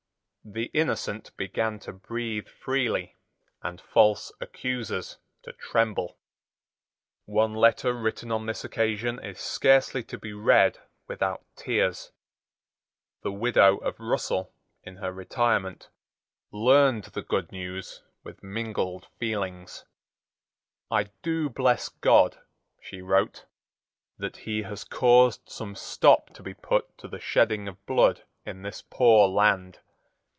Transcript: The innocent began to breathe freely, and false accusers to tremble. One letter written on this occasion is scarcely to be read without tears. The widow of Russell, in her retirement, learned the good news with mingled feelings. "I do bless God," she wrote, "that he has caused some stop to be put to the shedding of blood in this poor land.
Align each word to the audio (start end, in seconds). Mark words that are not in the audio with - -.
The 0.43 0.71
innocent 0.73 1.37
began 1.37 1.77
to 1.81 1.93
breathe 1.93 2.47
freely, 2.47 3.15
and 3.61 3.79
false 3.79 4.31
accusers 4.41 5.19
to 5.43 5.53
tremble. 5.53 6.17
One 7.25 7.53
letter 7.53 7.93
written 7.93 8.31
on 8.31 8.47
this 8.47 8.63
occasion 8.63 9.23
is 9.23 9.39
scarcely 9.39 10.01
to 10.05 10.17
be 10.17 10.33
read 10.33 10.79
without 11.07 11.45
tears. 11.55 12.11
The 13.21 13.31
widow 13.31 13.77
of 13.77 13.99
Russell, 13.99 14.51
in 14.81 14.95
her 14.95 15.13
retirement, 15.13 15.89
learned 16.51 17.03
the 17.03 17.21
good 17.21 17.51
news 17.51 18.01
with 18.23 18.41
mingled 18.41 19.05
feelings. 19.19 19.85
"I 20.89 21.11
do 21.21 21.49
bless 21.49 21.87
God," 21.87 22.39
she 22.81 22.99
wrote, 22.99 23.45
"that 24.17 24.37
he 24.37 24.63
has 24.63 24.83
caused 24.83 25.47
some 25.49 25.75
stop 25.75 26.31
to 26.33 26.41
be 26.41 26.55
put 26.55 26.97
to 26.97 27.07
the 27.07 27.19
shedding 27.19 27.67
of 27.67 27.85
blood 27.85 28.23
in 28.43 28.63
this 28.63 28.81
poor 28.89 29.27
land. 29.27 29.81